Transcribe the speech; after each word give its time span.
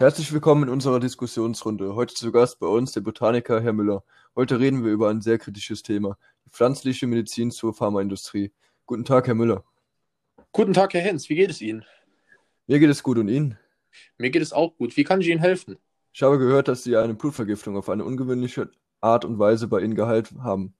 Herzlich 0.00 0.32
willkommen 0.32 0.62
in 0.62 0.68
unserer 0.68 1.00
Diskussionsrunde. 1.00 1.96
Heute 1.96 2.14
zu 2.14 2.30
Gast 2.30 2.60
bei 2.60 2.68
uns 2.68 2.92
der 2.92 3.00
Botaniker 3.00 3.60
Herr 3.60 3.72
Müller. 3.72 4.04
Heute 4.36 4.60
reden 4.60 4.84
wir 4.84 4.92
über 4.92 5.10
ein 5.10 5.22
sehr 5.22 5.38
kritisches 5.38 5.82
Thema, 5.82 6.16
die 6.46 6.50
pflanzliche 6.50 7.08
Medizin 7.08 7.50
zur 7.50 7.74
Pharmaindustrie. 7.74 8.52
Guten 8.86 9.04
Tag, 9.04 9.26
Herr 9.26 9.34
Müller. 9.34 9.64
Guten 10.52 10.72
Tag, 10.72 10.94
Herr 10.94 11.00
Hens. 11.00 11.28
Wie 11.28 11.34
geht 11.34 11.50
es 11.50 11.60
Ihnen? 11.60 11.84
Mir 12.68 12.78
geht 12.78 12.90
es 12.90 13.02
gut 13.02 13.18
und 13.18 13.26
Ihnen? 13.26 13.58
Mir 14.18 14.30
geht 14.30 14.42
es 14.42 14.52
auch 14.52 14.76
gut. 14.76 14.96
Wie 14.96 15.02
kann 15.02 15.20
ich 15.20 15.26
Ihnen 15.26 15.40
helfen? 15.40 15.78
Ich 16.12 16.22
habe 16.22 16.38
gehört, 16.38 16.68
dass 16.68 16.84
Sie 16.84 16.96
eine 16.96 17.14
Blutvergiftung 17.14 17.76
auf 17.76 17.88
eine 17.88 18.04
ungewöhnliche 18.04 18.70
Art 19.00 19.24
und 19.24 19.40
Weise 19.40 19.66
bei 19.66 19.80
Ihnen 19.80 19.96
geheilt 19.96 20.30
haben. 20.38 20.74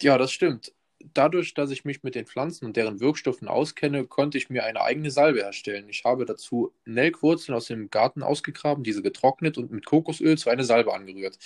Ja, 0.00 0.16
das 0.16 0.32
stimmt. 0.32 0.72
Dadurch, 1.12 1.54
dass 1.54 1.70
ich 1.70 1.84
mich 1.84 2.02
mit 2.02 2.14
den 2.14 2.26
Pflanzen 2.26 2.64
und 2.64 2.76
deren 2.76 3.00
Wirkstoffen 3.00 3.48
auskenne, 3.48 4.06
konnte 4.06 4.38
ich 4.38 4.48
mir 4.48 4.64
eine 4.64 4.80
eigene 4.80 5.10
Salbe 5.10 5.42
erstellen. 5.42 5.88
Ich 5.88 6.04
habe 6.04 6.24
dazu 6.24 6.72
Nelkwurzeln 6.86 7.54
aus 7.54 7.66
dem 7.66 7.90
Garten 7.90 8.22
ausgegraben, 8.22 8.82
diese 8.82 9.02
getrocknet 9.02 9.58
und 9.58 9.70
mit 9.70 9.84
Kokosöl 9.84 10.38
zu 10.38 10.48
einer 10.48 10.64
Salbe 10.64 10.94
angerührt. 10.94 11.38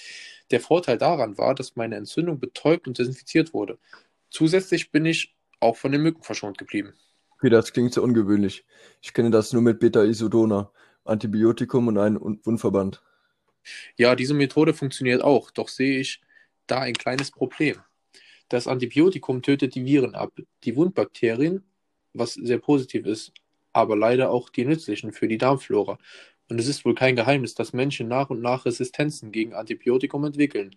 Der 0.50 0.60
Vorteil 0.60 0.98
daran 0.98 1.36
war, 1.36 1.54
dass 1.54 1.76
meine 1.76 1.96
Entzündung 1.96 2.38
betäubt 2.38 2.86
und 2.86 2.98
desinfiziert 2.98 3.52
wurde. 3.52 3.78
Zusätzlich 4.30 4.92
bin 4.92 5.04
ich 5.04 5.34
auch 5.58 5.76
von 5.76 5.92
den 5.92 6.02
Mücken 6.02 6.22
verschont 6.22 6.56
geblieben. 6.56 6.94
Okay, 7.32 7.50
das 7.50 7.72
klingt 7.72 7.94
sehr 7.94 8.02
ungewöhnlich. 8.02 8.64
Ich 9.02 9.12
kenne 9.14 9.30
das 9.30 9.52
nur 9.52 9.62
mit 9.62 9.80
Beta-Isodona, 9.80 10.70
Antibiotikum 11.04 11.88
und 11.88 11.98
einem 11.98 12.38
Wundverband. 12.44 13.02
Ja, 13.96 14.14
diese 14.14 14.34
Methode 14.34 14.74
funktioniert 14.74 15.22
auch, 15.22 15.50
doch 15.50 15.68
sehe 15.68 16.00
ich 16.00 16.20
da 16.66 16.80
ein 16.80 16.94
kleines 16.94 17.30
Problem. 17.30 17.76
Das 18.50 18.66
Antibiotikum 18.66 19.42
tötet 19.42 19.76
die 19.76 19.84
Viren 19.84 20.16
ab, 20.16 20.32
die 20.64 20.74
Wundbakterien, 20.74 21.62
was 22.12 22.34
sehr 22.34 22.58
positiv 22.58 23.06
ist, 23.06 23.32
aber 23.72 23.96
leider 23.96 24.30
auch 24.30 24.50
die 24.50 24.64
nützlichen 24.64 25.12
für 25.12 25.28
die 25.28 25.38
Darmflora. 25.38 25.98
Und 26.48 26.58
es 26.58 26.66
ist 26.66 26.84
wohl 26.84 26.96
kein 26.96 27.14
Geheimnis, 27.14 27.54
dass 27.54 27.72
Menschen 27.72 28.08
nach 28.08 28.28
und 28.28 28.42
nach 28.42 28.66
Resistenzen 28.66 29.30
gegen 29.30 29.54
Antibiotikum 29.54 30.24
entwickeln. 30.24 30.74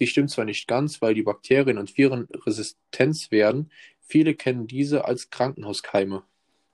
Die 0.00 0.08
stimmt 0.08 0.30
zwar 0.30 0.44
nicht 0.44 0.66
ganz, 0.66 1.00
weil 1.02 1.14
die 1.14 1.22
Bakterien 1.22 1.78
und 1.78 1.96
Viren 1.96 2.26
resistent 2.44 3.30
werden, 3.30 3.70
viele 4.00 4.34
kennen 4.34 4.66
diese 4.66 5.04
als 5.04 5.30
Krankenhauskeime. 5.30 6.24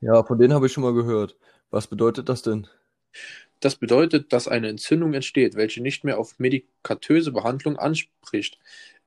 Ja, 0.00 0.25
von 0.25 0.38
denen 0.38 0.54
habe 0.54 0.66
ich 0.66 0.72
schon 0.72 0.84
mal 0.84 0.94
gehört. 0.94 1.36
Was 1.70 1.86
bedeutet 1.86 2.30
das 2.30 2.41
denn? 2.41 2.66
Das 3.60 3.77
bedeutet, 3.77 4.32
dass 4.32 4.48
eine 4.48 4.69
Entzündung 4.69 5.12
entsteht, 5.12 5.54
welche 5.54 5.82
nicht 5.82 6.02
mehr 6.02 6.19
auf 6.19 6.38
medikatöse 6.38 7.30
Behandlung 7.30 7.77
anspricht. 7.77 8.58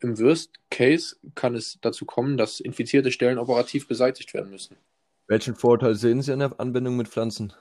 Im 0.04 0.20
Worst 0.20 0.52
Case 0.70 1.16
kann 1.34 1.56
es 1.56 1.78
dazu 1.82 2.06
kommen, 2.06 2.38
dass 2.38 2.60
infizierte 2.60 3.12
Stellen 3.12 3.38
operativ 3.38 3.88
beseitigt 3.88 4.34
werden 4.34 4.52
müssen. 4.52 4.76
Welchen 5.28 5.56
Vorteil 5.56 5.96
sehen 5.96 6.22
Sie 6.22 6.34
an 6.34 6.40
der 6.40 6.60
Anwendung 6.60 6.98
mit 6.98 7.08
Pflanzen? 7.08 7.54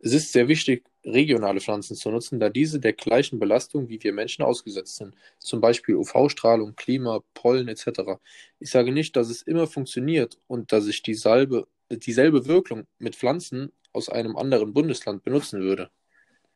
Es 0.00 0.12
ist 0.12 0.32
sehr 0.32 0.48
wichtig, 0.48 0.84
regionale 1.04 1.60
Pflanzen 1.60 1.94
zu 1.94 2.10
nutzen, 2.10 2.40
da 2.40 2.48
diese 2.50 2.80
der 2.80 2.92
gleichen 2.94 3.38
Belastung 3.38 3.88
wie 3.88 4.02
wir 4.02 4.12
Menschen 4.12 4.42
ausgesetzt 4.42 4.96
sind, 4.96 5.14
zum 5.38 5.60
Beispiel 5.60 5.94
UV-Strahlung, 5.94 6.74
Klima, 6.74 7.20
Pollen 7.32 7.68
etc. 7.68 8.18
Ich 8.58 8.70
sage 8.70 8.90
nicht, 8.90 9.14
dass 9.14 9.30
es 9.30 9.42
immer 9.42 9.68
funktioniert 9.68 10.38
und 10.48 10.72
dass 10.72 10.88
ich 10.88 11.02
die 11.02 11.14
Salbe, 11.14 11.68
dieselbe 11.90 12.46
Wirkung 12.46 12.86
mit 12.98 13.14
Pflanzen 13.14 13.70
aus 13.92 14.08
einem 14.08 14.36
anderen 14.36 14.74
Bundesland 14.74 15.22
benutzen 15.22 15.60
würde. 15.60 15.90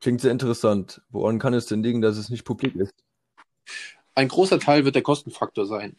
Klingt 0.01 0.21
sehr 0.21 0.33
interessant. 0.33 1.01
Woran 1.11 1.39
kann 1.39 1.55
es 1.55 1.67
denn 1.67 1.83
liegen, 1.83 2.01
dass 2.01 2.17
es 2.17 2.29
nicht 2.29 2.45
publik 2.45 2.75
ist? 2.75 2.95
Ein 4.15 4.29
großer 4.29 4.59
Teil 4.59 4.85
wird 4.85 4.95
der 4.95 5.03
Kostenfaktor 5.03 5.67
sein. 5.67 5.97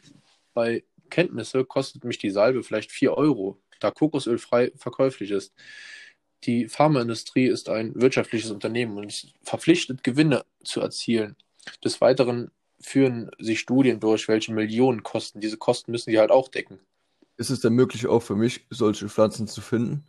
Bei 0.54 0.84
Kenntnisse 1.10 1.64
kostet 1.64 2.04
mich 2.04 2.18
die 2.18 2.30
Salbe 2.30 2.62
vielleicht 2.62 2.92
4 2.92 3.14
Euro, 3.14 3.58
da 3.80 3.90
Kokosöl 3.90 4.38
frei 4.38 4.72
verkäuflich 4.76 5.30
ist. 5.30 5.52
Die 6.44 6.68
Pharmaindustrie 6.68 7.46
ist 7.46 7.68
ein 7.68 7.94
wirtschaftliches 7.94 8.50
Unternehmen 8.50 8.96
und 8.96 9.08
ist 9.08 9.32
verpflichtet, 9.42 10.02
Gewinne 10.02 10.44
zu 10.64 10.80
erzielen. 10.80 11.36
Des 11.84 12.00
Weiteren 12.00 12.50
führen 12.80 13.30
sie 13.38 13.56
Studien 13.56 14.00
durch, 14.00 14.26
welche 14.26 14.52
Millionen 14.52 15.02
kosten. 15.02 15.40
Diese 15.40 15.56
Kosten 15.56 15.92
müssen 15.92 16.10
sie 16.10 16.18
halt 16.18 16.30
auch 16.30 16.48
decken. 16.48 16.80
Ist 17.36 17.50
es 17.50 17.60
denn 17.60 17.74
möglich, 17.74 18.06
auch 18.06 18.22
für 18.22 18.34
mich 18.34 18.66
solche 18.70 19.08
Pflanzen 19.08 19.46
zu 19.46 19.60
finden? 19.60 20.04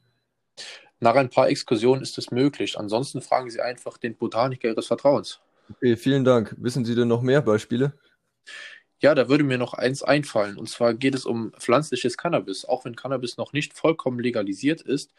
Nach 1.00 1.16
ein 1.16 1.30
paar 1.30 1.50
Exkursionen 1.50 2.02
ist 2.02 2.18
es 2.18 2.32
möglich. 2.32 2.78
Ansonsten 2.80 3.22
fragen 3.22 3.50
Sie 3.50 3.62
einfach 3.62 3.98
den 3.98 4.16
Botaniker 4.16 4.70
Ihres 4.70 4.88
Vertrauens. 4.88 5.40
Okay, 5.72 5.96
vielen 5.96 6.24
Dank. 6.24 6.56
Wissen 6.58 6.86
Sie 6.86 6.96
denn 6.96 7.08
noch 7.08 7.22
mehr 7.22 7.42
Beispiele? 7.42 7.94
Ja, 9.02 9.16
da 9.16 9.28
würde 9.28 9.44
mir 9.44 9.58
noch 9.58 9.74
eins 9.74 10.02
einfallen. 10.02 10.58
Und 10.58 10.70
zwar 10.70 10.94
geht 10.94 11.14
es 11.14 11.26
um 11.26 11.52
pflanzliches 11.60 12.18
Cannabis. 12.18 12.66
Auch 12.66 12.86
wenn 12.86 12.96
Cannabis 12.96 13.38
noch 13.38 13.52
nicht 13.52 13.74
vollkommen 13.74 14.20
legalisiert 14.20 14.82
ist, 14.82 15.12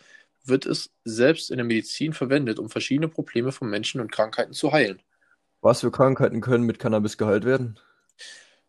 wird 0.45 0.67
es 0.67 0.91
selbst 1.05 1.51
in 1.51 1.57
der 1.57 1.67
Medizin 1.67 2.13
verwendet, 2.13 2.59
um 2.59 2.71
verschiedene 2.71 3.09
Probleme 3.09 3.53
von 3.53 3.69
Menschen 3.69 4.01
und 4.01 4.13
Krankheiten 4.13 4.53
zu 4.53 4.73
heilen. 4.73 5.03
Was 5.61 5.81
für 5.81 5.91
Krankheiten 5.91 6.41
können 6.41 6.65
mit 6.65 6.79
Cannabis 6.79 7.19
geheilt 7.19 7.45
werden? 7.45 7.79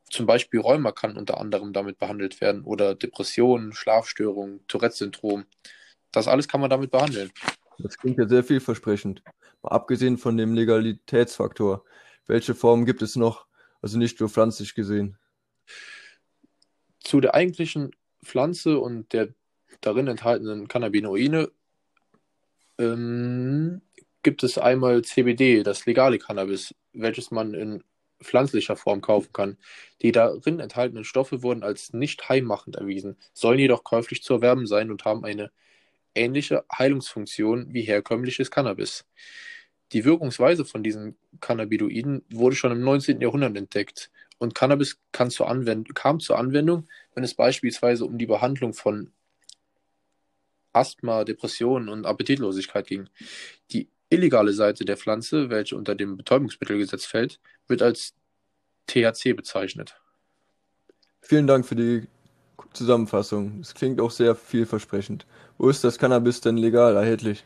Zum 0.10 0.26
Beispiel 0.26 0.60
Rheuma 0.60 0.92
kann 0.92 1.18
unter 1.18 1.40
anderem 1.40 1.74
damit 1.74 1.98
behandelt 1.98 2.40
werden 2.42 2.64
oder 2.64 2.96
Depressionen, 2.96 3.74
Schlafstörungen, 3.74 4.66
Tourette-Syndrom. 4.68 5.46
Das 6.12 6.28
alles 6.28 6.48
kann 6.48 6.62
man 6.62 6.70
damit 6.70 6.92
behandeln. 6.92 7.32
Das 7.80 7.98
klingt 7.98 8.18
ja 8.18 8.28
sehr 8.28 8.44
vielversprechend. 8.44 9.24
Mal 9.62 9.70
abgesehen 9.70 10.18
von 10.18 10.38
dem 10.38 10.54
Legalitätsfaktor. 10.54 11.84
Welche 12.26 12.56
Formen 12.56 12.86
gibt 12.86 13.02
es 13.02 13.16
noch? 13.16 13.48
Also 13.82 13.98
nicht 13.98 14.20
nur 14.20 14.30
pflanzlich 14.30 14.76
gesehen. 14.76 15.18
Zu 17.00 17.22
der 17.22 17.36
eigentlichen 17.36 17.92
Pflanze 18.24 18.80
und 18.80 19.14
der 19.14 19.30
darin 19.82 20.08
enthaltenen 20.08 20.68
Cannabinoide 20.68 21.52
ähm, 22.80 23.82
gibt 24.24 24.44
es 24.44 24.58
einmal 24.58 25.04
CBD, 25.04 25.64
das 25.64 25.86
legale 25.86 26.18
Cannabis, 26.18 26.74
welches 26.94 27.30
man 27.30 27.54
in 27.54 27.84
pflanzlicher 28.24 28.76
Form 28.76 29.02
kaufen 29.02 29.32
kann. 29.34 29.58
Die 30.02 30.12
darin 30.12 30.60
enthaltenen 30.60 31.04
Stoffe 31.04 31.44
wurden 31.44 31.64
als 31.64 31.94
nicht 31.94 32.28
heimmachend 32.28 32.76
erwiesen, 32.76 33.18
sollen 33.34 33.60
jedoch 33.60 33.84
käuflich 33.84 34.24
zu 34.24 34.36
erwerben 34.36 34.66
sein 34.66 34.90
und 34.90 35.06
haben 35.06 35.24
eine 35.26 35.52
ähnliche 36.16 36.66
Heilungsfunktion 36.76 37.74
wie 37.74 37.84
herkömmliches 37.84 38.50
Cannabis. 38.50 39.06
Die 39.92 40.06
Wirkungsweise 40.06 40.66
von 40.66 40.84
diesen 40.84 41.16
Cannabinoiden 41.42 42.24
wurde 42.32 42.56
schon 42.56 42.72
im 42.72 42.82
19. 42.82 43.22
Jahrhundert 43.22 43.56
entdeckt 43.56 44.10
und 44.38 44.56
Cannabis 44.56 45.00
kam 45.12 45.30
zur 45.30 45.48
Anwendung, 45.48 46.88
wenn 47.14 47.24
es 47.24 47.34
beispielsweise 47.34 48.06
um 48.06 48.18
die 48.18 48.26
Behandlung 48.26 48.74
von 48.74 49.12
Asthma, 50.74 51.24
Depressionen 51.24 51.90
und 51.90 52.06
Appetitlosigkeit 52.06 52.88
ging. 52.88 53.10
Die 53.72 53.88
illegale 54.10 54.54
Seite 54.54 54.84
der 54.86 54.98
Pflanze, 54.98 55.50
welche 55.50 55.76
unter 55.78 55.96
dem 55.96 56.18
Betäubungsmittelgesetz 56.18 57.06
fällt, 57.06 57.40
wird 57.68 57.82
als 57.82 58.14
THC 58.88 59.34
bezeichnet. 59.34 60.00
Vielen 61.22 61.48
Dank 61.48 61.66
für 61.66 61.76
die 61.76 62.08
Zusammenfassung. 62.76 63.60
Es 63.62 63.74
klingt 63.74 64.00
auch 64.00 64.12
sehr 64.12 64.36
vielversprechend. 64.36 65.26
Wo 65.58 65.70
ist 65.70 65.84
das 65.84 65.98
Cannabis 65.98 66.42
denn 66.42 66.58
legal 66.58 66.96
erhältlich? 66.96 67.46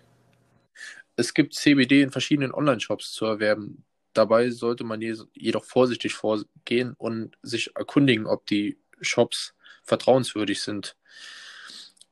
Es 1.16 1.34
gibt 1.34 1.54
CBD 1.54 2.02
in 2.02 2.12
verschiedenen 2.12 2.54
Online-Shops 2.54 3.12
zu 3.12 3.26
erwerben. 3.26 3.84
Dabei 4.14 4.50
sollte 4.50 4.84
man 4.84 5.02
jedoch 5.02 5.64
vorsichtig 5.64 6.14
vorgehen 6.14 6.94
und 6.98 7.38
sich 7.44 7.76
erkundigen, 7.76 8.26
ob 8.26 8.46
die 8.46 8.78
Shops 9.02 9.54
vertrauenswürdig 9.84 10.62
sind. 10.62 10.96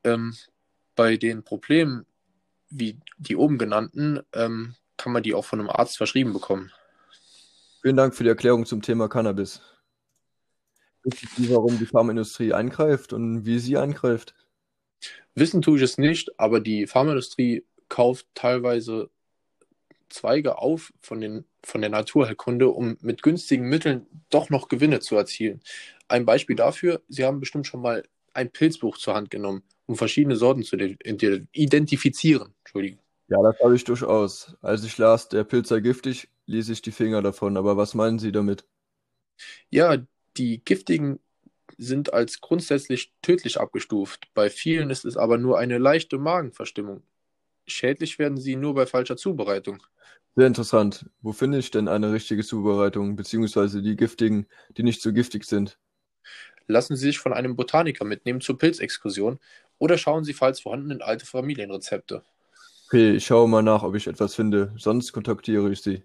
Ähm, 0.04 0.36
bei 0.96 1.18
den 1.18 1.44
Problemen 1.44 2.06
wie 2.70 3.00
die 3.18 3.36
oben 3.36 3.58
genannten 3.58 4.20
ähm, 4.34 4.76
kann 4.98 5.14
man 5.14 5.24
die 5.24 5.34
auch 5.34 5.46
von 5.46 5.60
einem 5.60 5.70
Arzt 5.70 5.98
verschrieben 5.98 6.34
bekommen. 6.34 6.72
Vielen 7.82 7.96
Dank 7.96 8.16
für 8.16 8.24
die 8.24 8.30
Erklärung 8.30 8.66
zum 8.66 8.82
Thema 8.82 9.08
Cannabis. 9.08 9.62
Sie, 11.14 11.50
warum 11.50 11.78
die 11.78 11.86
Pharmaindustrie 11.86 12.54
eingreift 12.54 13.14
und 13.14 13.46
wie 13.46 13.60
sie 13.60 13.78
eingreift? 13.78 14.34
Wissen 15.36 15.62
tue 15.62 15.78
ich 15.78 15.84
es 15.84 15.98
nicht, 15.98 16.40
aber 16.40 16.60
die 16.60 16.88
Pharmaindustrie 16.88 17.64
kauft 17.90 18.28
teilweise 18.34 19.10
Zweige 20.10 20.58
auf 20.58 20.94
von, 21.02 21.22
den, 21.22 21.46
von 21.64 21.82
der 21.82 21.90
Naturheilkunde, 21.90 22.70
um 22.70 22.98
mit 23.02 23.22
günstigen 23.22 23.68
Mitteln 23.68 24.08
doch 24.30 24.50
noch 24.50 24.68
Gewinne 24.68 25.00
zu 25.00 25.16
erzielen. 25.16 25.62
Ein 26.08 26.26
Beispiel 26.26 26.56
dafür, 26.56 27.02
Sie 27.08 27.26
haben 27.26 27.40
bestimmt 27.40 27.68
schon 27.68 27.82
mal 27.82 28.04
ein 28.34 28.52
Pilzbuch 28.52 28.98
zur 28.98 29.16
Hand 29.16 29.30
genommen 29.30 29.64
um 29.88 29.96
verschiedene 29.96 30.36
Sorten 30.36 30.64
zu 30.64 30.78
identifizieren. 30.78 32.54
Entschuldigung. 32.64 33.00
Ja, 33.30 33.42
das 33.42 33.60
habe 33.62 33.76
ich 33.76 33.84
durchaus. 33.84 34.56
Als 34.62 34.84
ich 34.84 34.98
las, 34.98 35.30
der 35.30 35.44
Pilz 35.44 35.70
sei 35.70 35.80
giftig, 35.80 36.30
ließ 36.46 36.70
ich 36.70 36.82
die 36.82 36.92
Finger 36.92 37.22
davon. 37.22 37.58
Aber 37.58 37.76
was 37.76 37.94
meinen 37.94 38.20
Sie 38.20 38.32
damit? 38.32 38.66
Ja, 39.70 39.98
die 40.38 40.64
giftigen 40.64 41.20
sind 41.78 42.14
als 42.14 42.42
grundsätzlich 42.42 43.14
tödlich 43.22 43.60
abgestuft. 43.60 44.28
Bei 44.34 44.50
vielen 44.50 44.90
ist 44.90 45.06
es 45.06 45.18
aber 45.18 45.38
nur 45.38 45.60
eine 45.60 45.78
leichte 45.78 46.18
Magenverstimmung. 46.18 47.04
Schädlich 47.68 48.18
werden 48.18 48.38
sie 48.38 48.56
nur 48.56 48.74
bei 48.74 48.86
falscher 48.86 49.18
Zubereitung. 49.18 49.84
Sehr 50.36 50.48
interessant. 50.48 51.06
Wo 51.22 51.34
finde 51.34 51.58
ich 51.58 51.72
denn 51.72 51.88
eine 51.88 52.14
richtige 52.14 52.44
Zubereitung, 52.44 53.16
beziehungsweise 53.16 53.82
die 53.82 53.96
giftigen, 53.96 54.48
die 54.78 54.84
nicht 54.84 55.02
so 55.02 55.12
giftig 55.12 55.46
sind? 55.46 55.78
Lassen 56.68 56.96
Sie 56.96 57.06
sich 57.06 57.20
von 57.20 57.34
einem 57.34 57.56
Botaniker 57.56 58.06
mitnehmen 58.06 58.42
zur 58.42 58.58
Pilzexkursion 58.58 59.40
oder 59.80 59.98
schauen 59.98 60.24
Sie, 60.24 60.34
falls 60.34 60.60
vorhanden, 60.60 60.92
in 60.92 61.02
alte 61.02 61.26
Familienrezepte. 61.26 62.24
Okay, 62.88 63.16
ich 63.16 63.26
schaue 63.26 63.48
mal 63.48 63.64
nach, 63.64 63.84
ob 63.84 63.96
ich 63.96 64.08
etwas 64.08 64.36
finde. 64.36 64.74
Sonst 64.78 65.12
kontaktiere 65.12 65.72
ich 65.72 65.82
Sie. 65.82 66.04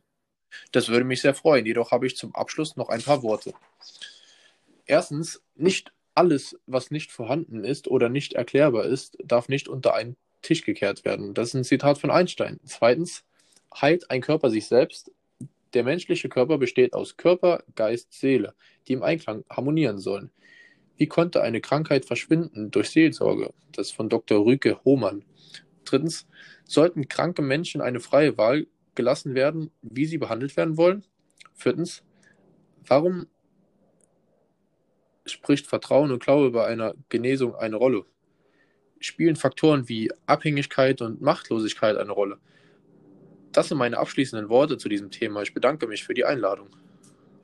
Das 0.73 0.89
würde 0.89 1.05
mich 1.05 1.21
sehr 1.21 1.35
freuen. 1.35 1.67
Jedoch 1.67 1.91
habe 1.91 2.07
ich 2.07 2.17
zum 2.17 2.35
Abschluss 2.35 2.77
noch 2.77 2.89
ein 2.89 3.03
paar 3.03 3.23
Worte. 3.23 3.55
Erstens, 4.87 5.43
nicht 5.55 5.93
alles, 6.15 6.59
was 6.67 6.91
nicht 6.91 7.13
vorhanden 7.13 7.65
ist 7.65 7.89
oder 7.89 8.09
nicht 8.09 8.35
erklärbar 8.35 8.85
ist, 8.85 9.17
darf 9.25 9.49
nicht 9.49 9.69
unter 9.69 9.95
einen 9.95 10.17
Tisch 10.43 10.65
gekehrt 10.65 11.05
werden. 11.05 11.35
Das 11.35 11.49
ist 11.49 11.55
ein 11.55 11.65
Zitat 11.65 11.99
von 11.99 12.11
Einstein. 12.11 12.61
Zweitens, 12.65 13.25
heilt 13.75 14.11
ein 14.11 14.21
Körper 14.21 14.51
sich 14.51 14.67
selbst? 14.67 15.13
Der 15.75 15.85
menschliche 15.85 16.29
Körper 16.29 16.59
besteht 16.59 16.93
aus 16.93 17.17
Körper, 17.17 17.65
Geist, 17.75 18.13
Seele, 18.13 18.55
die 18.87 18.93
im 18.93 19.03
Einklang 19.03 19.45
harmonieren 19.49 19.99
sollen. 19.99 20.31
Wie 20.97 21.07
konnte 21.07 21.43
eine 21.43 21.61
Krankheit 21.61 22.05
verschwinden 22.05 22.71
durch 22.71 22.91
Seelsorge? 22.91 23.55
Das 23.73 23.91
von 23.91 24.09
Dr. 24.09 24.45
Rüke 24.45 24.85
Hohmann. 24.85 25.25
Drittens, 25.85 26.27
sollten 26.65 27.09
kranke 27.09 27.43
Menschen 27.43 27.81
eine 27.81 28.01
freie 28.01 28.37
Wahl 28.37 28.67
gelassen 28.95 29.35
werden, 29.35 29.71
wie 29.81 30.05
sie 30.05 30.19
behandelt 30.19 30.57
werden 30.57 30.77
wollen? 30.77 31.05
Viertens, 31.55 32.03
warum 32.87 33.27
spricht 35.27 35.67
Vertrauen 35.67 36.11
und 36.11 36.23
Glaube 36.23 36.51
bei 36.51 36.67
einer 36.67 36.95
Genesung 37.09 37.55
eine 37.55 37.77
Rolle? 37.77 38.05
Spielen 39.01 39.37
Faktoren 39.37 39.89
wie 39.89 40.11
Abhängigkeit 40.27 41.03
und 41.03 41.21
Machtlosigkeit 41.21 41.97
eine 41.97 42.13
Rolle? 42.13 42.39
Das 43.53 43.69
sind 43.69 43.79
meine 43.79 43.99
abschließenden 43.99 44.49
Worte 44.49 44.79
zu 44.79 44.89
diesem 44.89 45.11
Thema. 45.11 45.43
Ich 45.43 45.55
bedanke 45.55 45.87
mich 45.87 46.05
für 46.05 46.15
die 46.15 46.25
Einladung. 46.25 46.69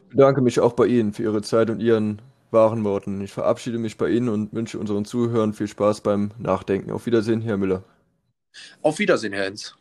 Ich 0.04 0.16
bedanke 0.16 0.40
mich 0.40 0.60
auch 0.60 0.72
bei 0.72 0.86
Ihnen 0.86 1.12
für 1.12 1.22
Ihre 1.22 1.42
Zeit 1.42 1.68
und 1.68 1.80
Ihren 1.80 2.22
wahren 2.50 2.84
Worten. 2.84 3.20
Ich 3.20 3.32
verabschiede 3.32 3.78
mich 3.78 3.98
bei 3.98 4.08
Ihnen 4.08 4.28
und 4.28 4.52
wünsche 4.54 4.78
unseren 4.78 5.04
Zuhörern 5.04 5.52
viel 5.52 5.68
Spaß 5.68 6.00
beim 6.00 6.30
Nachdenken. 6.38 6.90
Auf 6.92 7.06
Wiedersehen, 7.06 7.42
Herr 7.42 7.58
Müller. 7.58 7.84
Auf 8.82 8.98
Wiedersehen, 8.98 9.32
Herr 9.32 9.44
Hens. 9.44 9.77